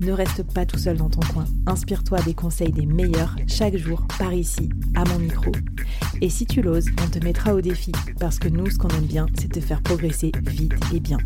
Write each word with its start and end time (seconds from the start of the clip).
Ne 0.00 0.12
reste 0.12 0.42
pas 0.52 0.66
tout 0.66 0.78
seul 0.78 0.96
dans 0.96 1.10
ton 1.10 1.20
coin. 1.32 1.44
Inspire-toi 1.66 2.20
des 2.22 2.34
conseils 2.34 2.72
des 2.72 2.86
meilleurs 2.86 3.36
chaque 3.46 3.76
jour 3.76 4.02
par 4.18 4.32
ici, 4.32 4.68
à 4.94 5.04
mon 5.04 5.18
micro. 5.18 5.52
Et 6.20 6.30
si 6.30 6.46
tu 6.46 6.62
l'oses, 6.62 6.86
on 7.04 7.08
te 7.08 7.24
mettra 7.24 7.54
au 7.54 7.60
défi 7.60 7.92
parce 8.18 8.38
que 8.38 8.48
nous, 8.48 8.70
ce 8.70 8.78
qu'on 8.78 8.88
aime 8.88 9.06
bien, 9.06 9.26
c'est 9.38 9.52
te 9.52 9.60
faire 9.60 9.82
progresser 9.82 10.32
vite 10.42 10.74
et 10.94 11.00
bien. 11.00 11.18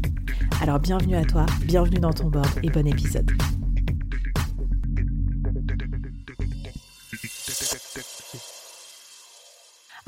Alors 0.60 0.78
bienvenue 0.78 1.16
à 1.16 1.24
toi, 1.24 1.46
bienvenue 1.64 2.00
dans 2.00 2.12
ton 2.12 2.28
board 2.28 2.48
et 2.62 2.70
bon 2.70 2.86
épisode. 2.86 3.30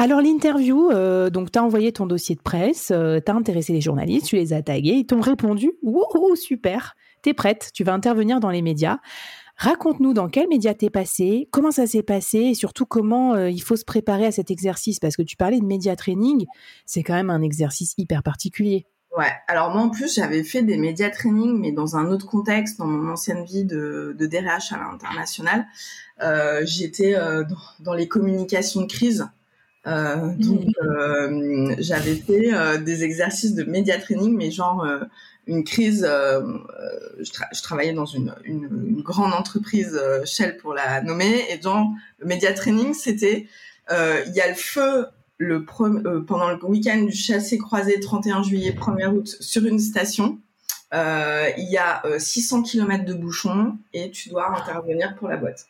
Alors 0.01 0.21
l'interview, 0.21 0.91
euh, 0.93 1.29
donc 1.29 1.51
tu 1.51 1.59
as 1.59 1.65
envoyé 1.65 1.91
ton 1.91 2.07
dossier 2.07 2.37
de 2.37 2.41
presse, 2.41 2.93
euh, 2.95 3.19
tu 3.25 3.33
as 3.33 3.35
intéressé 3.35 3.73
les 3.73 3.81
journalistes, 3.81 4.27
tu 4.27 4.37
les 4.37 4.53
as 4.53 4.63
tagués, 4.63 4.93
ils 4.93 5.07
t'ont 5.07 5.21
répondu, 5.21 5.73
wouhou, 5.83 6.37
super, 6.37 6.95
prête, 7.35 7.71
tu 7.73 7.85
vas 7.85 7.95
intervenir 7.95 8.41
dans 8.41 8.51
les 8.51 8.63
médias. 8.63 8.99
Raconte-nous 9.57 10.15
dans 10.15 10.29
quels 10.29 10.49
médias 10.49 10.75
t'es 10.75 10.89
passé, 10.89 11.49
comment 11.51 11.73
ça 11.73 11.89
s'est 11.89 12.05
passé 12.05 12.39
et 12.39 12.55
surtout 12.55 12.87
comment 12.87 13.35
euh, 13.35 13.51
il 13.51 13.61
faut 13.61 13.75
se 13.75 13.85
préparer 13.85 14.25
à 14.25 14.31
cet 14.31 14.53
exercice 14.53 15.01
parce 15.01 15.17
que 15.17 15.23
tu 15.23 15.37
parlais 15.37 15.59
de 15.59 15.65
média 15.65 15.97
training, 15.97 16.47
c'est 16.87 17.03
quand 17.03 17.15
même 17.15 17.31
un 17.31 17.43
exercice 17.43 17.95
hyper 17.99 18.23
particulier. 18.23 18.87
Ouais, 19.17 19.33
alors 19.49 19.71
moi 19.71 19.83
en 19.83 19.89
plus 19.89 20.15
j'avais 20.15 20.45
fait 20.45 20.63
des 20.63 20.77
médias 20.77 21.11
training 21.11 21.59
mais 21.59 21.73
dans 21.73 21.97
un 21.97 22.07
autre 22.07 22.27
contexte, 22.27 22.79
dans 22.79 22.87
mon 22.87 23.11
ancienne 23.11 23.45
vie 23.45 23.65
de, 23.65 24.15
de 24.17 24.27
DRH 24.27 24.73
à 24.73 24.79
l'international. 24.79 25.67
Euh, 26.23 26.63
J'étais 26.65 27.17
euh, 27.17 27.43
dans, 27.43 27.57
dans, 27.81 27.95
les 27.95 28.07
communications 28.07 28.83
de 28.83 28.87
crise. 28.87 29.29
Euh, 29.89 30.35
donc 30.39 30.67
mmh. 30.83 31.77
j'avais 31.79 32.15
fait 32.17 32.79
des 32.85 33.05
exercices 33.05 33.55
de 33.55 33.65
média 33.65 33.99
training 33.99 34.37
mais 34.37 34.51
genre 34.51 34.87
une 35.49 35.65
crise. 35.65 36.07
Euh, 36.09 36.41
euh, 36.41 37.25
je, 37.53 37.63
travaillais 37.63 37.95
dans 37.95 38.05
une, 38.05 38.35
une, 38.45 39.01
grande 39.03 39.33
entreprise 39.33 39.99
euh, 40.01 40.25
Shell 40.25 40.59
pour 40.59 40.75
la 40.75 41.01
nommer, 41.01 41.47
et 41.51 41.59
dans 41.59 41.95
le 42.19 42.27
média 42.27 42.53
training, 42.53 42.95
c'était 42.95 43.49
il 43.91 44.33
y 44.35 44.41
a 44.41 44.49
le 44.49 44.55
feu 44.55 45.07
le 45.39 45.65
pendant 45.65 46.51
le 46.51 46.63
week-end 46.67 47.03
du 47.05 47.13
chassé 47.13 47.57
croisé 47.57 47.99
31 48.01 48.43
juillet 48.43 48.77
1er 48.79 49.07
août 49.07 49.37
sur 49.41 49.65
une 49.65 49.79
station. 49.79 50.39
Il 50.93 51.69
y 51.71 51.79
a 51.79 52.03
600 52.19 52.63
km 52.63 53.05
de 53.05 53.15
bouchons 53.15 53.77
et 53.93 54.11
tu 54.11 54.29
dois 54.29 54.51
intervenir 54.57 55.15
pour 55.17 55.29
la 55.29 55.37
boîte. 55.37 55.69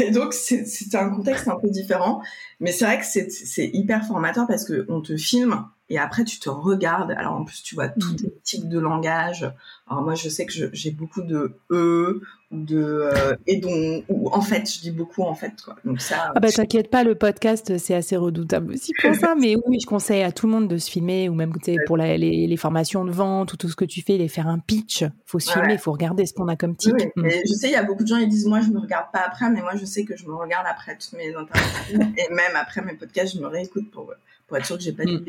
Et 0.00 0.10
donc 0.10 0.34
c'était 0.34 0.96
un 0.96 1.10
contexte 1.10 1.48
un 1.48 1.56
peu 1.56 1.68
différent, 1.68 2.22
mais 2.60 2.72
c'est 2.72 2.84
vrai 2.84 2.98
que 2.98 3.04
c'est 3.06 3.70
hyper 3.72 4.04
formateur 4.06 4.46
parce 4.46 4.64
que 4.64 4.84
on 4.88 5.00
te 5.00 5.16
filme 5.16 5.64
et 5.90 5.98
après 5.98 6.24
tu 6.24 6.38
te 6.38 6.48
regardes. 6.48 7.10
Alors 7.12 7.34
en 7.34 7.44
plus 7.44 7.62
tu 7.62 7.74
vois 7.74 7.88
tous 7.88 8.14
tes 8.14 8.28
mm. 8.28 8.40
types 8.42 8.68
de 8.68 8.78
langage. 8.78 9.50
Alors 9.88 10.02
moi 10.02 10.14
je 10.14 10.28
sais 10.28 10.46
que 10.46 10.52
j'ai 10.72 10.90
beaucoup 10.90 11.22
de 11.22 11.58
e 11.70 12.22
ou 12.50 12.64
de 12.64 13.10
euh, 13.12 13.36
et 13.46 13.58
donc 13.58 14.04
ou 14.08 14.30
en 14.30 14.40
fait 14.40 14.70
je 14.70 14.80
dis 14.80 14.90
beaucoup 14.90 15.22
en 15.22 15.34
fait 15.34 15.52
quoi. 15.62 15.76
Donc 15.84 16.00
ça. 16.00 16.32
Ah 16.34 16.40
bah 16.40 16.50
t'inquiète 16.50 16.90
pas 16.90 17.04
le 17.04 17.14
podcast 17.14 17.76
c'est 17.78 17.94
assez 17.94 18.16
redoutable 18.16 18.72
aussi 18.72 18.92
pour 19.00 19.14
ça. 19.14 19.34
Mais 19.34 19.56
oui 19.66 19.78
je 19.80 19.86
conseille 19.86 20.22
à 20.22 20.32
tout 20.32 20.46
le 20.46 20.52
monde 20.52 20.68
de 20.68 20.78
se 20.78 20.90
filmer 20.90 21.28
ou 21.28 21.34
même 21.34 21.52
pour 21.86 21.96
les, 21.96 22.16
les, 22.18 22.56
formations 22.56 23.04
de 23.04 23.10
vente 23.10 23.52
ou 23.52 23.56
tout 23.56 23.68
ce 23.68 23.76
que 23.76 23.84
tu 23.84 24.00
fais, 24.02 24.16
les 24.16 24.28
faire 24.28 24.46
un 24.46 24.58
pitch. 24.58 25.04
Faut 25.26 25.38
se 25.38 25.52
filmer, 25.52 25.74
il 25.74 25.78
faut 25.78 25.92
regarder 25.92 26.24
ce 26.24 26.32
qu'on 26.32 26.48
a 26.48 26.56
comme 26.56 26.76
tic. 26.76 26.94
Je 27.16 27.54
sais 27.54 27.68
il 27.68 27.72
y 27.72 27.76
a 27.76 27.82
beaucoup 27.82 28.04
de 28.04 28.08
gens 28.08 28.16
ils 28.16 28.28
disent 28.28 28.46
moi 28.46 28.60
je 28.60 28.70
me 28.70 28.78
regarde 28.78 29.06
pas 29.12 29.22
après 29.26 29.50
mais 29.50 29.60
moi 29.60 29.76
je 29.76 29.84
sais 29.84 30.04
que 30.04 30.16
je 30.16 30.26
me 30.26 30.34
regarde 30.34 30.66
après 30.66 30.96
toutes 30.96 31.18
mes 31.18 31.34
interviews 31.34 32.14
et 32.16 32.32
même 32.32 32.56
après 32.56 32.80
mes 32.80 32.94
podcasts 32.94 33.34
je 33.36 33.40
me 33.40 33.48
réécoute 33.48 33.90
pour 33.90 34.12
pour 34.46 34.56
être 34.56 34.66
sûr 34.66 34.76
que 34.76 34.82
j'ai 34.82 34.92
pas 34.92 35.04
dit 35.04 35.16
mm. 35.16 35.24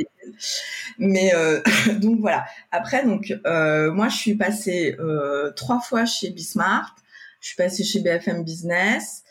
Mais 0.99 1.33
euh, 1.33 1.61
donc 2.01 2.19
voilà. 2.19 2.45
Après 2.71 3.05
donc 3.05 3.33
euh, 3.45 3.91
moi 3.91 4.09
je 4.09 4.17
suis 4.17 4.35
passée 4.35 4.95
euh, 4.99 5.51
trois 5.51 5.79
fois 5.79 6.05
chez 6.05 6.29
Bismart. 6.29 6.95
Je 7.41 7.49
suis 7.49 7.57
passée 7.57 7.83
chez 7.83 7.99
BFM 7.99 8.43
Business. 8.43 9.23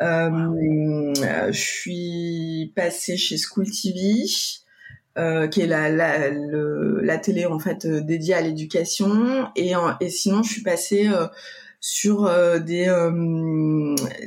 Je 0.00 1.50
suis 1.52 2.72
passée 2.76 3.16
chez 3.16 3.38
School 3.38 3.66
TV. 3.70 4.24
qui 5.50 5.60
est 5.60 5.66
la, 5.66 5.88
la, 5.88 6.30
la, 6.30 7.18
télé 7.18 7.46
en 7.46 7.58
fait 7.58 7.86
dédiée 7.86 8.34
à 8.34 8.42
l'éducation 8.42 9.48
et, 9.56 9.72
et 10.00 10.10
sinon 10.10 10.42
je 10.42 10.50
suis 10.50 10.62
passée 10.62 11.08
sur 11.86 12.30
des 12.60 12.86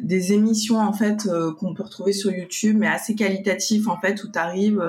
des 0.02 0.34
émissions 0.34 0.78
en 0.78 0.94
fait 0.94 1.28
qu'on 1.58 1.74
peut 1.74 1.82
retrouver 1.82 2.14
sur 2.14 2.32
YouTube 2.32 2.78
mais 2.78 2.86
assez 2.86 3.16
qualitatives 3.16 3.90
en 3.90 4.00
fait 4.00 4.24
où 4.24 4.32
tu 4.32 4.38
arrives 4.38 4.80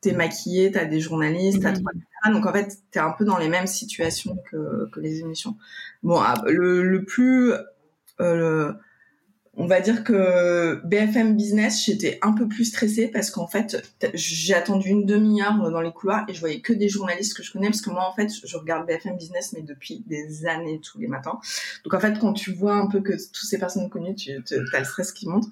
t'es 0.00 0.12
maquillé, 0.12 0.72
t'as 0.72 0.86
des 0.86 1.00
journalistes, 1.00 1.62
t'as 1.62 1.72
mmh. 1.72 2.32
donc 2.32 2.46
en 2.46 2.52
fait 2.52 2.78
t'es 2.90 3.00
un 3.00 3.10
peu 3.10 3.24
dans 3.24 3.38
les 3.38 3.48
mêmes 3.48 3.66
situations 3.66 4.36
que, 4.50 4.88
que 4.90 5.00
les 5.00 5.20
émissions. 5.20 5.56
Bon, 6.02 6.18
ah, 6.18 6.42
le, 6.46 6.82
le 6.82 7.04
plus, 7.04 7.52
euh, 8.20 8.72
on 9.60 9.66
va 9.66 9.80
dire 9.80 10.04
que 10.04 10.80
BFM 10.84 11.36
Business, 11.36 11.84
j'étais 11.84 12.18
un 12.22 12.32
peu 12.32 12.48
plus 12.48 12.64
stressée 12.64 13.08
parce 13.08 13.30
qu'en 13.30 13.46
fait 13.46 13.76
j'ai 14.14 14.54
attendu 14.54 14.88
une 14.88 15.04
demi-heure 15.04 15.70
dans 15.70 15.82
les 15.82 15.92
couloirs 15.92 16.24
et 16.28 16.34
je 16.34 16.40
voyais 16.40 16.60
que 16.60 16.72
des 16.72 16.88
journalistes 16.88 17.36
que 17.36 17.42
je 17.42 17.52
connais 17.52 17.68
parce 17.68 17.82
que 17.82 17.90
moi 17.90 18.08
en 18.08 18.14
fait 18.14 18.30
je 18.42 18.56
regarde 18.56 18.86
BFM 18.86 19.18
Business 19.18 19.52
mais 19.52 19.60
depuis 19.60 20.02
des 20.06 20.46
années 20.46 20.80
tous 20.80 20.98
les 20.98 21.08
matins. 21.08 21.38
Donc 21.84 21.92
en 21.92 22.00
fait 22.00 22.18
quand 22.18 22.32
tu 22.32 22.52
vois 22.52 22.74
un 22.74 22.86
peu 22.86 23.02
que 23.02 23.12
toutes 23.12 23.48
ces 23.48 23.58
personnes 23.58 23.90
connues, 23.90 24.14
tu 24.14 24.32
as 24.32 24.78
le 24.78 24.84
stress 24.84 25.12
qui 25.12 25.28
monte. 25.28 25.44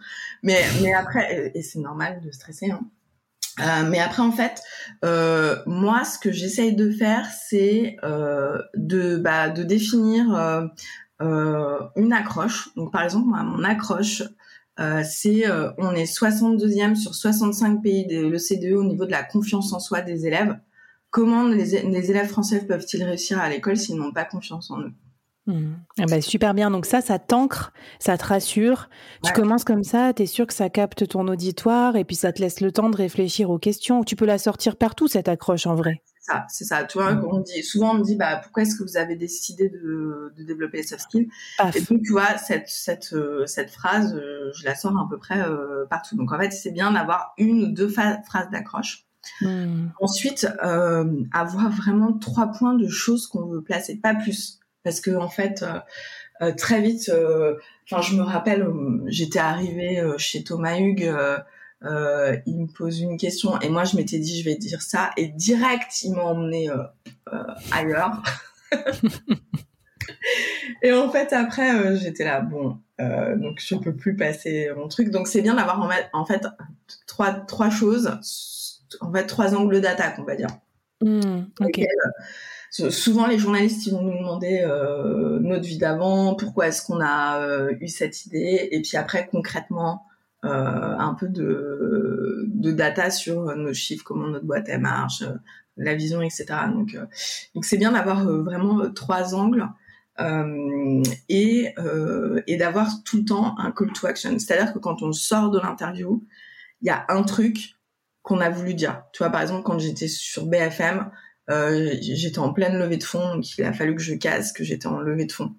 Mais 0.43 0.65
mais 0.83 0.95
après 0.95 1.53
et 1.55 1.63
c'est 1.63 1.81
normal 1.81 2.23
de 2.25 2.31
stresser. 2.31 2.71
Hein 2.71 2.81
euh, 3.61 3.85
mais 3.89 3.99
après, 3.99 4.23
en 4.23 4.33
fait, 4.33 4.63
euh, 5.05 5.57
moi, 5.67 6.05
ce 6.05 6.19
que 6.19 6.31
j'essaye 6.31 6.75
de 6.75 6.91
faire, 6.91 7.27
c'est 7.27 7.97
euh, 8.05 8.59
de, 8.75 9.17
bah, 9.17 9.49
de 9.49 9.63
définir 9.63 10.71
une 11.21 12.13
accroche. 12.13 12.69
Donc, 12.77 12.93
par 12.93 13.03
exemple, 13.03 13.29
moi, 13.29 13.43
mon 13.43 13.65
accroche, 13.65 14.23
euh, 14.81 15.03
c'est 15.05 15.45
on 15.79 15.93
est 15.93 16.05
62e 16.05 16.95
sur 16.95 17.15
65 17.15 17.83
pays 17.83 18.07
de 18.07 18.27
l'OCDE 18.27 18.77
au 18.77 18.85
niveau 18.85 19.07
de 19.07 19.11
la 19.11 19.25
confiance 19.25 19.73
en 19.73 19.81
soi 19.81 20.01
des 20.01 20.27
élèves. 20.27 20.59
Comment 21.11 21.45
les, 21.45 21.83
les 21.83 22.11
élèves 22.11 22.29
français 22.29 22.65
peuvent-ils 22.67 23.03
réussir 23.03 23.41
à 23.41 23.49
l'école 23.49 23.77
s'ils 23.77 23.97
n'ont 23.97 24.13
pas 24.13 24.25
confiance 24.25 24.71
en 24.71 24.81
eux? 24.81 24.93
Ah 25.99 26.05
bah, 26.09 26.21
super 26.21 26.55
bien. 26.55 26.71
Donc 26.71 26.87
ça, 26.87 27.01
ça 27.01 27.19
t'ancre, 27.19 27.73
ça 27.99 28.19
te 28.19 28.25
rassure. 28.25 28.89
Tu 29.25 29.33
commences 29.33 29.65
comme 29.65 29.83
ça, 29.83 30.13
tu 30.13 30.23
es 30.23 30.27
sûr 30.27 30.47
que 30.47 30.53
ça 30.53 30.69
capte 30.69 31.09
ton 31.09 31.27
auditoire 31.29 31.97
et 31.97 32.05
puis 32.05 32.17
ça 32.17 32.33
te 32.33 32.41
laisse 32.41 32.61
le 32.61 32.71
temps 32.71 32.91
de 32.91 32.97
réfléchir 32.97 33.51
aux 33.51 33.59
questions. 33.59 34.05
Tu 34.05 34.17
peux 34.17 34.27
la 34.27 34.39
sortir 34.39 34.77
partout, 34.77 35.09
cette 35.09 35.29
accroche 35.29 35.67
en 35.67 35.75
vrai. 35.75 36.03
C'est 36.29 36.35
ça, 36.35 36.47
c'est 36.49 36.65
ça. 36.65 36.85
Tu 36.85 36.99
vois, 36.99 37.13
mmh. 37.15 37.29
on 37.31 37.41
dit, 37.41 37.63
souvent 37.63 37.93
on 37.93 37.99
me 37.99 38.05
dit, 38.05 38.17
bah, 38.17 38.37
pourquoi 38.43 38.63
est-ce 38.63 38.77
que 38.77 38.83
vous 38.83 38.97
avez 38.97 39.17
décidé 39.17 39.69
de, 39.69 40.33
de 40.37 40.43
développer 40.43 40.79
les 40.79 40.83
soft 40.83 41.03
skills? 41.03 41.29
Et 41.75 41.81
donc, 41.81 42.03
tu 42.03 42.13
vois, 42.13 42.37
cette, 42.39 42.69
cette, 42.69 43.13
euh, 43.13 43.47
cette 43.47 43.71
phrase, 43.71 44.15
euh, 44.15 44.51
je 44.55 44.65
la 44.65 44.75
sors 44.75 44.97
à 44.97 45.07
peu 45.09 45.19
près 45.19 45.41
euh, 45.41 45.87
partout. 45.87 46.17
Donc 46.17 46.33
en 46.33 46.39
fait, 46.39 46.51
c'est 46.51 46.71
bien 46.71 46.93
d'avoir 46.93 47.35
une 47.39 47.65
ou 47.65 47.67
deux 47.69 47.89
phrases 47.89 48.51
d'accroche. 48.51 49.05
Mmh. 49.41 49.89
Ensuite, 50.01 50.49
avoir 51.33 51.71
vraiment 51.71 52.13
trois 52.13 52.49
points 52.49 52.75
de 52.75 52.89
choses 52.89 53.27
qu'on 53.27 53.47
veut 53.47 53.63
placer, 53.63 53.97
pas 53.97 54.15
plus 54.15 54.61
parce 54.85 55.01
que 55.01 55.11
en 55.11 55.29
fait 55.29 55.65
euh, 56.41 56.53
très 56.57 56.81
vite 56.81 57.11
enfin 57.85 58.01
je 58.01 58.17
me 58.17 58.23
rappelle 58.23 58.67
j'étais 59.07 59.41
arrivée 59.41 60.01
chez 60.17 60.45
Thomas 60.45 60.79
Hugues 60.79 61.13
il 61.83 62.59
me 62.59 62.67
pose 62.67 63.01
une 63.01 63.17
question 63.17 63.61
et 63.61 63.69
moi 63.69 63.85
je 63.85 63.97
m'étais 63.97 64.19
dit 64.19 64.41
je 64.41 64.45
vais 64.45 64.57
dire 64.57 64.83
ça 64.83 65.11
et 65.17 65.29
direct 65.29 66.03
il 66.03 66.13
m'a 66.15 66.25
emmené 66.25 66.71
ailleurs. 67.71 68.23
Et 70.83 70.93
en 70.93 71.11
fait 71.11 71.33
après 71.33 71.97
j'étais 71.97 72.25
là 72.25 72.41
bon 72.41 72.79
donc 72.99 73.61
je 73.61 73.75
peux 73.77 73.95
plus 73.95 74.17
passer 74.17 74.71
mon 74.77 74.89
truc. 74.89 75.11
Donc 75.11 75.29
c'est 75.29 75.43
bien 75.43 75.55
d'avoir 75.55 75.81
en, 76.13 76.25
fait 76.25 76.47
trois 77.07 77.33
trois 77.33 77.71
choses 77.71 78.19
en 79.01 79.13
fait 79.13 79.27
trois 79.27 79.55
angles 79.55 79.81
d'attaque 79.81 80.17
on 80.19 80.25
va 80.25 80.35
dire. 80.35 80.49
Mmh, 81.01 81.43
ok. 81.61 81.81
souvent, 82.71 83.29
les 83.29 83.39
journalistes 83.39 83.87
ils 83.87 83.93
vont 83.93 84.03
nous 84.03 84.19
demander 84.19 84.67
notre 85.41 85.65
vie 85.65 85.79
d'avant, 85.79 86.35
pourquoi 86.35 86.69
est-ce 86.69 86.83
qu'on 86.83 87.01
a 87.01 87.71
eu 87.81 87.89
cette 87.89 88.27
idée, 88.27 88.69
et 88.73 88.83
puis 88.83 88.97
après 88.97 89.29
concrètement 89.31 90.08
un 90.43 91.15
peu 91.19 91.29
de, 91.29 92.45
de 92.47 92.73
data 92.73 93.11
sur 93.11 93.55
nos 93.57 93.75
chiffres, 93.75 94.05
comment 94.05 94.29
notre 94.29 94.47
boîte 94.47 94.69
elle 94.69 94.81
marche, 94.81 95.25
la 95.77 95.95
vision, 95.95 96.23
etc. 96.23 96.47
Donc, 96.73 96.97
donc 97.55 97.65
c'est 97.65 97.77
bien 97.77 97.93
d'avoir 97.93 98.25
vraiment 98.25 98.91
trois 98.93 99.35
angles 99.35 99.69
euh, 100.21 101.03
et, 101.29 101.73
euh, 101.79 102.43
et 102.49 102.57
d'avoir 102.57 103.05
tout 103.05 103.19
le 103.19 103.25
temps 103.25 103.57
un 103.59 103.71
call 103.71 103.93
to 103.93 104.07
action. 104.07 104.37
C'est-à-dire 104.39 104.73
que 104.73 104.79
quand 104.79 105.03
on 105.03 105.13
sort 105.13 105.51
de 105.51 105.61
l'interview, 105.61 106.25
il 106.83 106.89
y 106.89 106.91
a 106.91 107.05
un 107.09 107.23
truc 107.23 107.77
qu'on 108.23 108.41
a 108.41 108.51
voulu 108.51 108.75
dire. 108.75 109.05
Tu 109.13 109.19
vois, 109.23 109.31
par 109.31 109.43
exemple, 109.43 109.63
quand 109.63 109.79
j'étais 109.79 110.09
sur 110.09 110.47
BFM, 110.47 111.11
euh, 111.51 111.95
j'étais 112.01 112.41
en 112.41 112.53
pleine 112.53 112.79
levée 112.79 112.97
de 112.97 113.05
fonds, 113.05 113.37
donc 113.37 113.57
il 113.57 113.65
a 113.65 113.73
fallu 113.73 113.95
que 113.95 114.03
je 114.03 114.15
casse 114.15 114.53
que 114.53 114.65
j'étais 114.65 114.89
en 114.89 115.01
levée 115.01 115.25
de 115.25 115.33
fonds. 115.33 115.55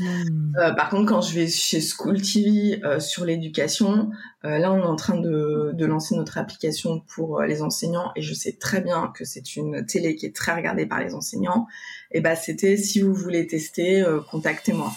Hmm. 0.00 0.52
Euh, 0.58 0.72
par 0.72 0.90
contre, 0.90 1.06
quand 1.08 1.20
je 1.20 1.34
vais 1.34 1.46
chez 1.46 1.80
School 1.80 2.20
TV 2.20 2.80
euh, 2.84 3.00
sur 3.00 3.24
l'éducation, 3.24 4.10
euh, 4.44 4.58
là, 4.58 4.72
on 4.72 4.80
est 4.80 4.86
en 4.86 4.96
train 4.96 5.16
de, 5.16 5.72
de, 5.72 5.86
lancer 5.86 6.16
notre 6.16 6.38
application 6.38 7.00
pour 7.00 7.42
les 7.42 7.62
enseignants 7.62 8.10
et 8.16 8.22
je 8.22 8.34
sais 8.34 8.52
très 8.52 8.80
bien 8.80 9.12
que 9.14 9.24
c'est 9.24 9.56
une 9.56 9.86
télé 9.86 10.16
qui 10.16 10.26
est 10.26 10.34
très 10.34 10.54
regardée 10.54 10.86
par 10.86 11.00
les 11.00 11.14
enseignants. 11.14 11.66
Et 12.10 12.20
bah, 12.20 12.36
c'était 12.36 12.76
si 12.76 13.00
vous 13.00 13.14
voulez 13.14 13.46
tester, 13.46 14.04
contactez-moi. 14.30 14.92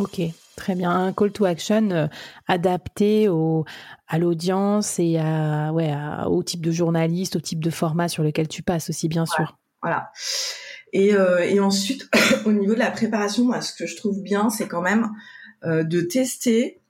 Ok, 0.00 0.22
très 0.56 0.74
bien. 0.74 0.90
Un 0.90 1.12
call 1.12 1.30
to 1.30 1.44
action 1.44 1.90
euh, 1.90 2.06
adapté 2.48 3.28
au, 3.28 3.66
à 4.08 4.18
l'audience 4.18 4.98
et 4.98 5.18
à, 5.18 5.72
ouais, 5.72 5.94
au 6.26 6.42
type 6.42 6.64
de 6.64 6.70
journaliste, 6.70 7.36
au 7.36 7.40
type 7.40 7.62
de 7.62 7.70
format 7.70 8.08
sur 8.08 8.22
lequel 8.22 8.48
tu 8.48 8.62
passes 8.62 8.88
aussi, 8.88 9.08
bien 9.08 9.26
sûr. 9.26 9.58
Voilà. 9.82 10.10
Et, 10.92 11.14
euh, 11.14 11.40
et 11.40 11.60
ensuite, 11.60 12.08
au 12.46 12.52
niveau 12.52 12.74
de 12.74 12.78
la 12.78 12.90
préparation, 12.90 13.44
moi, 13.44 13.60
ce 13.60 13.74
que 13.74 13.86
je 13.86 13.96
trouve 13.96 14.22
bien, 14.22 14.48
c'est 14.48 14.68
quand 14.68 14.82
même 14.82 15.10
euh, 15.64 15.84
de 15.84 16.00
tester 16.00 16.80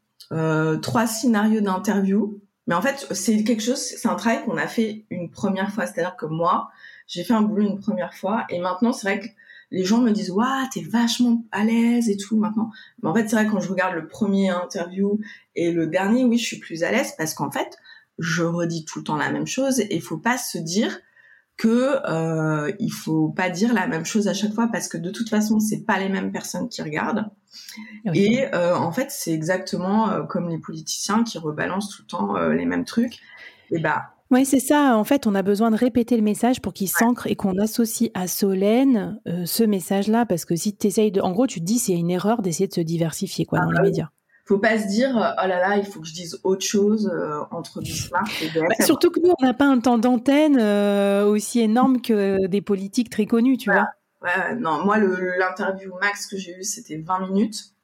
trois 0.81 1.09
scénarios 1.09 1.61
d'interview. 1.61 2.41
Mais 2.69 2.77
en 2.77 2.83
fait, 2.83 3.09
c'est 3.11 3.43
quelque 3.43 3.65
chose, 3.65 3.81
c'est 3.81 4.07
un 4.07 4.15
travail 4.15 4.45
qu'on 4.45 4.57
a 4.57 4.69
fait 4.69 5.05
une 5.11 5.29
première 5.29 5.73
fois. 5.73 5.87
C'est-à-dire 5.87 6.15
que 6.15 6.27
moi, 6.27 6.71
j'ai 7.09 7.25
fait 7.25 7.33
un 7.33 7.43
boulot 7.43 7.67
une 7.67 7.81
première 7.81 8.15
fois 8.15 8.45
et 8.49 8.61
maintenant, 8.61 8.93
c'est 8.93 9.09
vrai 9.09 9.19
que 9.19 9.27
les 9.71 9.85
gens 9.85 10.01
me 10.01 10.11
disent 10.11 10.31
waouh 10.31 10.67
t'es 10.73 10.83
vachement 10.83 11.45
à 11.53 11.65
l'aise 11.65 12.09
et 12.09 12.17
tout 12.17 12.37
maintenant. 12.37 12.71
Mais 13.03 13.09
en 13.09 13.15
fait 13.15 13.29
c'est 13.29 13.37
vrai 13.37 13.47
quand 13.47 13.61
je 13.61 13.69
regarde 13.69 13.95
le 13.95 14.09
premier 14.09 14.51
interview 14.51 15.21
et 15.55 15.73
le 15.73 15.87
dernier 15.87 16.25
oui 16.25 16.39
je 16.39 16.45
suis 16.45 16.59
plus 16.59 16.83
à 16.83 16.91
l'aise 16.91 17.15
parce 17.17 17.35
qu'en 17.35 17.51
fait 17.51 17.77
je 18.19 18.43
redis 18.43 18.85
tout 18.85 18.99
le 18.99 19.05
temps 19.05 19.17
la 19.17 19.31
même 19.31 19.47
chose 19.47 19.81
et 19.81 19.95
il 19.95 20.03
faut 20.03 20.19
pas 20.19 20.39
se 20.39 20.59
dire 20.59 21.01
que 21.61 21.99
euh, 22.09 22.73
il 22.79 22.91
faut 22.91 23.29
pas 23.29 23.51
dire 23.51 23.75
la 23.75 23.87
même 23.87 24.07
chose 24.07 24.29
à 24.29 24.35
chaque 24.35 24.55
fois 24.55 24.69
parce 24.73 24.89
que 24.89 24.97
de 24.97 25.11
toute 25.11 25.29
façon 25.29 25.61
c'est 25.61 25.85
pas 25.85 25.99
les 25.99 26.09
mêmes 26.09 26.33
personnes 26.33 26.71
qui 26.71 26.81
regardent. 26.81 27.27
Et 28.15 28.47
euh, 28.55 28.75
en 28.75 28.93
fait 28.93 29.11
c'est 29.11 29.33
exactement 29.33 30.11
euh, 30.11 30.23
comme 30.23 30.49
les 30.49 30.59
politiciens 30.59 31.23
qui 31.23 31.37
rebalancent 31.37 31.91
tout 31.91 32.03
le 32.03 32.07
temps 32.07 32.37
euh, 32.37 32.55
les 32.55 32.65
mêmes 32.65 32.87
trucs. 32.87 33.19
Et 33.71 33.79
bah 33.79 34.15
oui, 34.31 34.45
c'est 34.47 34.61
ça. 34.61 34.97
En 34.97 35.05
fait, 35.05 35.27
on 35.27 35.35
a 35.35 35.43
besoin 35.43 35.71
de 35.71 35.77
répéter 35.77 36.17
le 36.17 36.23
message 36.23 36.61
pour 36.61 36.73
qu'il 36.73 36.89
s'ancre 36.89 37.27
et 37.27 37.35
qu'on 37.35 37.59
associe 37.59 38.11
à 38.15 38.29
Solène 38.29 39.21
euh, 39.27 39.45
ce 39.45 39.65
message-là. 39.65 40.25
Parce 40.25 40.45
que 40.45 40.55
si 40.55 40.77
tu 40.77 40.87
essayes 40.87 41.11
de. 41.11 41.21
En 41.21 41.33
gros, 41.33 41.49
tu 41.49 41.61
te 41.61 41.65
dis 41.65 41.79
c'est 41.79 41.95
une 41.95 42.11
erreur 42.11 42.41
d'essayer 42.41 42.69
de 42.69 42.73
se 42.73 42.81
diversifier 42.81 43.45
quoi, 43.45 43.59
ah 43.61 43.65
dans 43.65 43.73
les 43.73 43.79
bah 43.79 43.83
médias. 43.83 44.09
Faut 44.47 44.59
pas 44.59 44.79
se 44.79 44.87
dire 44.89 45.11
oh 45.15 45.47
là 45.47 45.61
là, 45.61 45.77
il 45.77 45.85
faut 45.85 46.01
que 46.01 46.07
je 46.07 46.13
dise 46.13 46.41
autre 46.45 46.65
chose 46.65 47.11
euh, 47.13 47.41
entre 47.51 47.81
Bismarck 47.81 48.43
et 48.43 48.49
BFM. 48.49 48.69
Bah, 48.69 48.85
surtout 48.85 49.11
que 49.11 49.21
nous, 49.21 49.33
on 49.41 49.45
n'a 49.45 49.55
pas 49.55 49.67
un 49.67 49.81
temps 49.81 49.99
d'antenne 49.99 50.59
euh, 50.61 51.25
aussi 51.27 51.61
énorme 51.61 52.01
que 52.01 52.47
des 52.47 52.61
politiques 52.61 53.11
très 53.11 53.27
connus, 53.27 53.59
tu 53.59 53.71
vois. 53.71 53.87
Ouais, 54.23 54.55
non, 54.57 54.85
moi, 54.85 54.99
l'interview 54.99 55.93
max 56.01 56.27
que 56.27 56.37
j'ai 56.37 56.57
eu, 56.57 56.63
c'était 56.63 56.99
20 56.99 57.31
minutes 57.31 57.75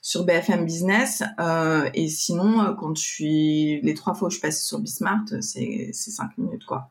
sur 0.00 0.24
BFM 0.24 0.64
Business. 0.64 1.22
Euh, 1.40 1.88
et 1.94 2.08
sinon, 2.08 2.62
euh, 2.62 2.74
quand 2.74 2.96
je 2.96 3.02
suis 3.02 3.80
les 3.82 3.94
trois 3.94 4.14
fois 4.14 4.28
où 4.28 4.30
je 4.30 4.40
passe 4.40 4.64
sur 4.64 4.78
Bismart, 4.78 5.24
c'est 5.40 5.90
c'est 5.92 6.10
cinq 6.10 6.36
minutes 6.38 6.64
quoi. 6.64 6.90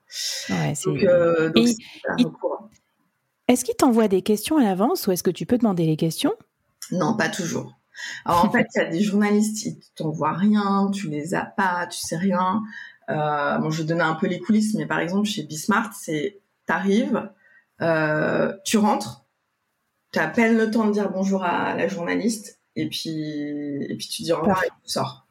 Ouais, 0.50 0.74
donc, 0.86 1.04
euh, 1.04 1.52
Est-ce 3.48 3.66
qu'il 3.66 3.76
t'envoie 3.76 4.08
des 4.08 4.22
questions 4.22 4.58
à 4.58 4.64
l'avance 4.64 5.08
ou 5.08 5.12
est-ce 5.12 5.24
que 5.24 5.32
tu 5.32 5.46
peux 5.46 5.58
demander 5.58 5.86
les 5.86 5.98
questions? 5.98 6.34
Non, 6.92 7.16
pas 7.16 7.30
toujours. 7.30 7.74
Alors 8.26 8.46
en 8.46 8.52
fait, 8.52 8.68
il 8.76 8.80
y 8.80 8.82
a 8.82 8.90
des 8.90 9.02
journalistes, 9.02 9.66
ils 9.66 9.80
t'envoient 9.96 10.34
rien, 10.34 10.90
tu 10.94 11.10
les 11.10 11.34
as 11.34 11.46
pas, 11.46 11.88
tu 11.88 12.00
sais 12.00 12.18
rien. 12.18 12.64
Euh, 13.10 13.58
bon, 13.58 13.70
je 13.70 13.82
vais 13.82 13.88
donner 13.88 14.02
un 14.04 14.16
peu 14.16 14.28
les 14.28 14.40
coulisses, 14.40 14.74
mais 14.76 14.86
par 14.86 15.00
exemple 15.00 15.28
chez 15.28 15.44
Bismart, 15.44 15.94
c'est 15.94 16.40
t'arrives, 16.66 17.30
euh, 17.82 18.54
tu 18.64 18.78
rentres, 18.78 19.26
tu 20.12 20.20
as 20.20 20.24
à 20.24 20.28
peine 20.28 20.58
le 20.58 20.72
temps 20.72 20.88
de 20.88 20.94
dire 20.94 21.12
bonjour 21.12 21.44
à 21.44 21.76
la 21.76 21.88
journaliste 21.88 22.61
et 22.76 22.88
puis 22.90 23.84
et 23.90 23.96
puis 23.98 24.08
tu 24.08 24.24
dis 24.24 24.34
au 24.34 24.38
revoir 24.38 24.64
et 24.64 24.68
tu 24.68 24.92
sors. 24.92 25.28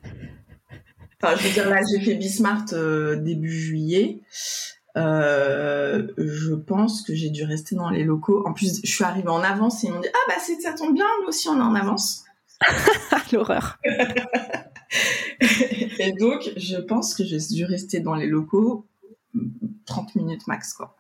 Enfin, 1.23 1.37
je 1.37 1.47
veux 1.47 1.53
dire 1.53 1.69
là, 1.69 1.81
j'ai 1.91 2.01
fait 2.01 2.15
Bismart 2.15 2.67
euh, 2.73 3.17
début 3.17 3.53
juillet. 3.53 4.23
Euh, 4.97 6.09
je 6.17 6.55
pense 6.55 7.03
que 7.03 7.15
j'ai 7.15 7.31
dû 7.31 7.45
rester 7.45 7.77
dans 7.77 7.91
les 7.91 8.05
locaux. 8.05 8.43
En 8.47 8.53
plus, 8.53 8.81
je 8.83 8.91
suis 8.91 9.05
arrivée 9.05 9.29
en 9.29 9.43
avance 9.43 9.85
et 9.85 9.89
ils 9.89 9.93
m'ont 9.93 10.01
dit 10.01 10.09
ah 10.13 10.19
bah 10.29 10.35
c'est 10.41 10.61
ça 10.61 10.73
tombe 10.73 10.95
bien, 10.95 11.05
nous 11.23 11.29
aussi 11.29 11.49
on 11.49 11.59
est 11.59 11.63
en 11.63 11.75
avance. 11.75 12.25
L'horreur. 13.33 13.79
et 15.41 16.13
donc, 16.19 16.51
je 16.57 16.77
pense 16.77 17.15
que 17.15 17.25
j'ai 17.25 17.39
dû 17.39 17.65
rester 17.65 18.01
dans 18.01 18.15
les 18.15 18.27
locaux 18.27 18.87
30 19.87 20.17
minutes 20.17 20.47
max 20.47 20.73
quoi. 20.73 20.97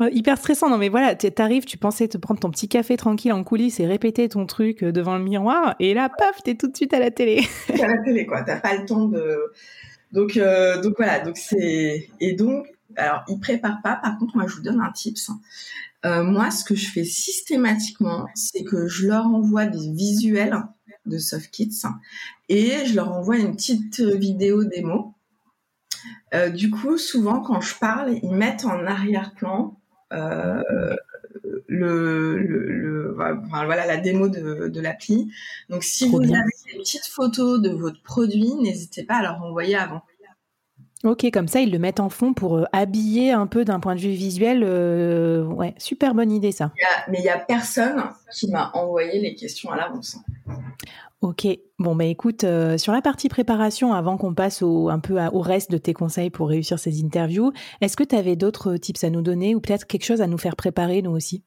Oh, 0.00 0.06
hyper 0.10 0.36
stressant, 0.38 0.68
non 0.68 0.78
mais 0.78 0.88
voilà, 0.88 1.14
t'arrives, 1.14 1.64
tu 1.64 1.78
pensais 1.78 2.08
te 2.08 2.18
prendre 2.18 2.40
ton 2.40 2.50
petit 2.50 2.68
café 2.68 2.96
tranquille 2.96 3.32
en 3.32 3.44
coulisses 3.44 3.78
et 3.78 3.86
répéter 3.86 4.28
ton 4.28 4.44
truc 4.46 4.82
euh, 4.82 4.90
devant 4.90 5.16
le 5.16 5.22
miroir, 5.22 5.76
et 5.78 5.94
là, 5.94 6.08
paf, 6.08 6.42
t'es 6.42 6.56
tout 6.56 6.66
de 6.66 6.76
suite 6.76 6.92
à 6.92 6.98
la 6.98 7.12
télé. 7.12 7.42
à 7.80 7.86
la 7.86 7.98
télé, 7.98 8.26
quoi, 8.26 8.42
t'as 8.42 8.58
pas 8.58 8.76
le 8.76 8.84
temps 8.84 9.06
de... 9.06 9.52
Donc, 10.10 10.36
euh, 10.36 10.80
donc 10.80 10.94
voilà, 10.96 11.20
donc 11.20 11.36
c'est... 11.36 12.08
Et 12.20 12.32
donc, 12.32 12.66
alors, 12.96 13.22
ils 13.28 13.38
préparent 13.38 13.82
pas, 13.82 13.96
par 13.96 14.18
contre, 14.18 14.36
moi, 14.36 14.46
je 14.48 14.56
vous 14.56 14.62
donne 14.62 14.80
un 14.80 14.90
tips. 14.90 15.30
Euh, 16.04 16.22
moi, 16.22 16.50
ce 16.50 16.64
que 16.64 16.74
je 16.74 16.90
fais 16.90 17.04
systématiquement, 17.04 18.26
c'est 18.34 18.64
que 18.64 18.88
je 18.88 19.06
leur 19.06 19.26
envoie 19.26 19.66
des 19.66 19.90
visuels 19.92 20.56
de 21.06 21.18
SoftKits 21.18 21.82
et 22.48 22.84
je 22.86 22.94
leur 22.94 23.12
envoie 23.12 23.38
une 23.38 23.54
petite 23.54 24.00
vidéo 24.00 24.64
démo 24.64 25.13
euh, 26.34 26.48
du 26.48 26.70
coup, 26.70 26.98
souvent, 26.98 27.40
quand 27.40 27.60
je 27.60 27.74
parle, 27.76 28.18
ils 28.22 28.34
mettent 28.34 28.64
en 28.64 28.84
arrière-plan 28.84 29.76
euh, 30.12 30.62
le, 31.68 33.14
voilà, 33.16 33.86
la 33.86 33.96
démo 33.96 34.28
de, 34.28 34.80
l'appli. 34.80 35.30
Donc, 35.68 35.84
si 35.84 36.08
vous 36.08 36.22
avez 36.22 36.50
des 36.72 36.78
petites 36.78 37.06
photos 37.06 37.60
de 37.60 37.70
votre 37.70 38.02
produit, 38.02 38.54
n'hésitez 38.60 39.04
pas 39.04 39.16
à 39.16 39.22
leur 39.22 39.42
envoyer 39.42 39.76
avant. 39.76 40.02
Ok, 41.04 41.26
comme 41.30 41.48
ça, 41.48 41.60
ils 41.60 41.70
le 41.70 41.78
mettent 41.78 42.00
en 42.00 42.08
fond 42.08 42.32
pour 42.32 42.56
euh, 42.56 42.64
habiller 42.72 43.30
un 43.30 43.46
peu 43.46 43.66
d'un 43.66 43.78
point 43.78 43.94
de 43.94 44.00
vue 44.00 44.12
visuel. 44.12 44.64
ouais, 44.64 45.74
super 45.76 46.14
bonne 46.14 46.32
idée 46.32 46.50
ça. 46.50 46.72
mais 47.08 47.18
il 47.18 47.22
n'y 47.22 47.28
a 47.28 47.38
personne 47.38 48.04
qui 48.32 48.50
m'a 48.50 48.70
envoyé 48.72 49.20
les 49.20 49.34
questions 49.34 49.70
à 49.70 49.76
l'avance. 49.76 50.16
Ok, 51.24 51.46
bon 51.78 51.96
bah 51.96 52.04
écoute, 52.04 52.44
euh, 52.44 52.76
sur 52.76 52.92
la 52.92 53.00
partie 53.00 53.30
préparation, 53.30 53.94
avant 53.94 54.18
qu'on 54.18 54.34
passe 54.34 54.62
un 54.62 54.98
peu 54.98 55.18
au 55.32 55.40
reste 55.40 55.70
de 55.70 55.78
tes 55.78 55.94
conseils 55.94 56.28
pour 56.28 56.50
réussir 56.50 56.78
ces 56.78 57.02
interviews, 57.02 57.50
est-ce 57.80 57.96
que 57.96 58.04
tu 58.04 58.14
avais 58.14 58.36
d'autres 58.36 58.76
tips 58.76 59.04
à 59.04 59.08
nous 59.08 59.22
donner 59.22 59.54
ou 59.54 59.60
peut-être 59.62 59.86
quelque 59.86 60.04
chose 60.04 60.20
à 60.20 60.26
nous 60.26 60.36
faire 60.36 60.54
préparer 60.54 61.00
nous 61.00 61.12
aussi? 61.12 61.42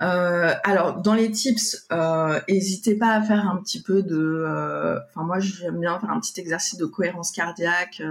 Euh, 0.00 0.54
alors 0.64 1.02
dans 1.02 1.12
les 1.12 1.30
tips, 1.30 1.86
euh, 1.92 2.40
n'hésitez 2.48 2.96
pas 2.96 3.12
à 3.12 3.20
faire 3.20 3.46
un 3.46 3.58
petit 3.58 3.82
peu 3.82 4.02
de, 4.02 4.46
enfin 5.10 5.22
moi 5.22 5.38
j'aime 5.38 5.80
bien 5.80 6.00
faire 6.00 6.10
un 6.10 6.20
petit 6.20 6.40
exercice 6.40 6.78
de 6.78 6.86
cohérence 6.86 7.30
cardiaque 7.30 8.02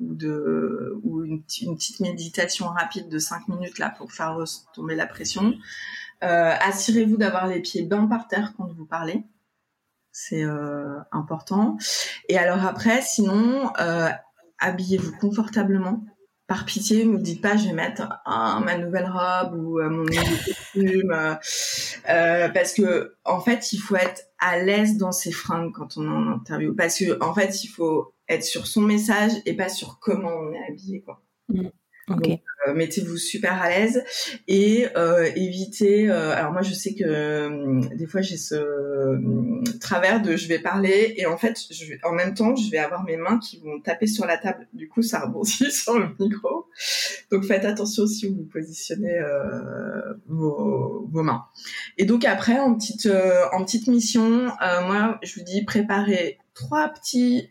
ou 0.00 0.14
de 0.14 0.98
ou 1.02 1.24
une, 1.24 1.42
une, 1.60 1.76
petite 1.76 2.00
méditation 2.00 2.68
rapide 2.68 3.10
de 3.10 3.18
5 3.18 3.48
minutes 3.48 3.78
là 3.78 3.92
pour 3.98 4.10
faire 4.12 4.42
tomber 4.72 4.96
la 4.96 5.06
pression. 5.06 5.52
Assurez-vous 6.22 7.18
d'avoir 7.18 7.48
les 7.48 7.60
pieds 7.60 7.82
bien 7.82 8.06
par 8.06 8.28
terre 8.28 8.54
quand 8.56 8.72
vous 8.72 8.86
parlez 8.86 9.22
c'est 10.18 10.44
euh, 10.44 10.98
important. 11.12 11.76
Et 12.30 12.38
alors 12.38 12.64
après, 12.64 13.02
sinon, 13.02 13.70
euh, 13.78 14.08
habillez-vous 14.58 15.14
confortablement. 15.18 16.04
Par 16.46 16.64
pitié, 16.64 17.04
ne 17.04 17.18
dites 17.18 17.42
pas 17.42 17.56
je 17.56 17.66
vais 17.66 17.74
mettre 17.74 18.08
ma 18.24 18.78
nouvelle 18.78 19.10
robe 19.10 19.54
ou 19.54 19.78
euh, 19.78 19.90
mon 19.90 20.04
nouveau 20.04 20.36
costume, 20.46 21.14
parce 22.06 22.72
que 22.72 23.14
en 23.24 23.40
fait, 23.40 23.74
il 23.74 23.78
faut 23.78 23.96
être 23.96 24.22
à 24.38 24.58
l'aise 24.58 24.96
dans 24.96 25.12
ses 25.12 25.32
fringues 25.32 25.72
quand 25.74 25.98
on 25.98 26.04
est 26.04 26.08
en 26.08 26.32
interview, 26.32 26.74
parce 26.74 26.98
que 26.98 27.22
en 27.22 27.34
fait, 27.34 27.62
il 27.64 27.68
faut 27.68 28.14
être 28.28 28.44
sur 28.44 28.66
son 28.66 28.80
message 28.80 29.32
et 29.44 29.54
pas 29.54 29.68
sur 29.68 29.98
comment 29.98 30.30
on 30.30 30.52
est 30.52 30.66
habillé, 30.66 31.02
quoi. 31.02 31.20
Ok. 32.08 32.38
Euh, 32.68 32.74
mettez-vous 32.74 33.16
super 33.16 33.60
à 33.60 33.68
l'aise 33.68 34.04
et 34.46 34.86
euh, 34.96 35.28
évitez. 35.34 36.08
Euh, 36.08 36.34
alors 36.36 36.52
moi, 36.52 36.62
je 36.62 36.72
sais 36.72 36.94
que 36.94 37.94
des 37.96 38.06
fois 38.06 38.20
j'ai 38.20 38.36
ce 38.36 39.18
travers 39.80 40.22
de 40.22 40.36
je 40.36 40.46
vais 40.46 40.60
parler 40.60 41.14
et 41.16 41.26
en 41.26 41.36
fait, 41.36 41.58
je 41.70 41.94
en 42.04 42.12
même 42.12 42.34
temps, 42.34 42.54
je 42.54 42.70
vais 42.70 42.78
avoir 42.78 43.04
mes 43.04 43.16
mains 43.16 43.38
qui 43.38 43.60
vont 43.60 43.80
taper 43.80 44.06
sur 44.06 44.24
la 44.24 44.38
table. 44.38 44.68
Du 44.72 44.88
coup, 44.88 45.02
ça 45.02 45.20
rebondit 45.20 45.70
sur 45.70 45.98
le 45.98 46.08
micro. 46.20 46.66
Donc 47.32 47.44
faites 47.44 47.64
attention 47.64 48.06
si 48.06 48.28
vous 48.28 48.44
positionnez 48.44 49.20
vos, 50.28 51.08
vos, 51.10 51.22
mains. 51.22 51.44
Et 51.98 52.04
donc 52.04 52.24
après, 52.24 52.58
en 52.58 52.74
petite 52.74 53.08
en 53.52 53.64
petite 53.64 53.88
mission, 53.88 54.46
moi, 54.60 55.18
je 55.22 55.34
vous 55.34 55.44
dis 55.44 55.64
préparez 55.64 56.38
trois 56.54 56.88
petits 56.88 57.50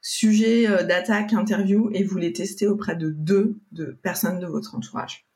sujet 0.00 0.68
euh, 0.68 0.82
d'attaque, 0.84 1.32
interview, 1.32 1.90
et 1.92 2.04
vous 2.04 2.18
les 2.18 2.32
testez 2.32 2.66
auprès 2.66 2.96
de 2.96 3.10
deux 3.10 3.60
de 3.72 3.98
personnes 4.02 4.40
de 4.40 4.46
votre 4.46 4.74
entourage. 4.74 5.26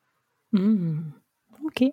Mmh. 0.52 1.00
Ok. 1.64 1.84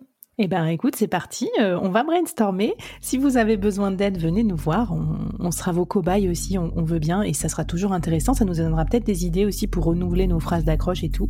Eh 0.42 0.48
ben, 0.48 0.64
écoute, 0.66 0.96
c'est 0.96 1.06
parti. 1.06 1.50
Euh, 1.60 1.78
on 1.82 1.90
va 1.90 2.02
brainstormer. 2.02 2.74
Si 3.02 3.18
vous 3.18 3.36
avez 3.36 3.58
besoin 3.58 3.90
d'aide, 3.90 4.18
venez 4.18 4.42
nous 4.42 4.56
voir. 4.56 4.96
On, 5.38 5.50
sera 5.50 5.70
vos 5.70 5.84
cobayes 5.84 6.30
aussi. 6.30 6.56
On, 6.56 6.82
veut 6.82 6.98
bien 6.98 7.20
et 7.20 7.34
ça 7.34 7.50
sera 7.50 7.66
toujours 7.66 7.92
intéressant. 7.92 8.32
Ça 8.32 8.46
nous 8.46 8.54
donnera 8.54 8.86
peut-être 8.86 9.04
des 9.04 9.26
idées 9.26 9.44
aussi 9.44 9.66
pour 9.66 9.84
renouveler 9.84 10.26
nos 10.26 10.40
phrases 10.40 10.64
d'accroche 10.64 11.04
et 11.04 11.10
tout. 11.10 11.28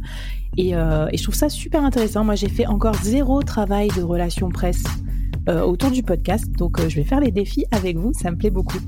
Et, 0.56 0.76
euh, 0.76 1.09
je 1.12 1.20
trouve 1.25 1.35
ça 1.35 1.49
super 1.49 1.82
intéressant. 1.82 2.23
Moi, 2.23 2.37
j'ai 2.37 2.49
fait 2.49 2.66
encore 2.66 2.94
zéro 3.02 3.42
travail 3.42 3.88
de 3.97 4.02
relation 4.02 4.49
presse 4.49 4.85
autour 5.49 5.90
du 5.90 6.04
podcast. 6.04 6.49
Donc, 6.52 6.80
je 6.80 6.94
vais 6.94 7.02
faire 7.02 7.18
les 7.18 7.32
défis 7.32 7.64
avec 7.73 7.97
vous. 7.97 8.12
Ça 8.12 8.30
me 8.30 8.37
plaît 8.37 8.50
beaucoup. 8.50 8.78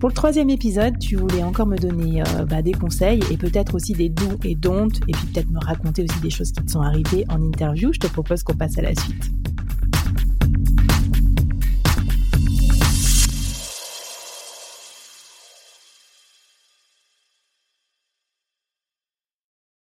Pour 0.00 0.08
le 0.08 0.14
troisième 0.14 0.48
épisode, 0.48 0.96
tu 1.00 1.16
voulais 1.16 1.42
encore 1.42 1.66
me 1.66 1.76
donner 1.76 2.22
euh, 2.22 2.44
bah, 2.44 2.62
des 2.62 2.70
conseils 2.70 3.20
et 3.32 3.36
peut-être 3.36 3.74
aussi 3.74 3.94
des 3.94 4.08
doux 4.08 4.38
et 4.44 4.54
don'ts 4.54 5.00
et 5.08 5.12
puis 5.12 5.26
peut-être 5.26 5.50
me 5.50 5.58
raconter 5.58 6.04
aussi 6.04 6.20
des 6.20 6.30
choses 6.30 6.52
qui 6.52 6.62
te 6.62 6.70
sont 6.70 6.82
arrivées 6.82 7.24
en 7.28 7.42
interview. 7.42 7.92
Je 7.92 7.98
te 7.98 8.06
propose 8.06 8.44
qu'on 8.44 8.54
passe 8.54 8.78
à 8.78 8.82
la 8.82 8.94
suite. 8.94 9.32